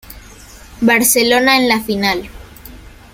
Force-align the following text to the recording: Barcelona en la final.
Barcelona 0.81 1.57
en 1.57 1.67
la 1.67 1.79
final. 1.81 2.27